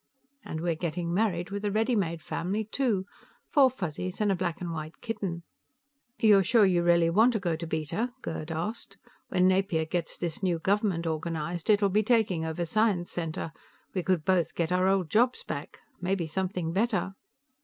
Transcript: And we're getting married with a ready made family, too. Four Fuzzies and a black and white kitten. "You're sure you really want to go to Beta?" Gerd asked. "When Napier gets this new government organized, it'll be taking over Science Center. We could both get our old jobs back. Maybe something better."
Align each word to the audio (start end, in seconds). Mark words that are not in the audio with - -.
And 0.43 0.61
we're 0.61 0.73
getting 0.73 1.13
married 1.13 1.51
with 1.51 1.63
a 1.63 1.69
ready 1.69 1.95
made 1.95 2.23
family, 2.23 2.63
too. 2.63 3.05
Four 3.51 3.69
Fuzzies 3.69 4.19
and 4.19 4.31
a 4.31 4.35
black 4.35 4.59
and 4.59 4.73
white 4.73 4.99
kitten. 4.99 5.43
"You're 6.17 6.43
sure 6.43 6.65
you 6.65 6.81
really 6.81 7.11
want 7.11 7.33
to 7.33 7.39
go 7.39 7.55
to 7.55 7.67
Beta?" 7.67 8.11
Gerd 8.23 8.51
asked. 8.51 8.97
"When 9.27 9.47
Napier 9.47 9.85
gets 9.85 10.17
this 10.17 10.41
new 10.41 10.57
government 10.57 11.05
organized, 11.05 11.69
it'll 11.69 11.89
be 11.89 12.01
taking 12.01 12.43
over 12.43 12.65
Science 12.65 13.11
Center. 13.11 13.51
We 13.93 14.01
could 14.01 14.25
both 14.25 14.55
get 14.55 14.71
our 14.71 14.87
old 14.87 15.11
jobs 15.11 15.43
back. 15.43 15.77
Maybe 16.01 16.25
something 16.25 16.73
better." 16.73 17.13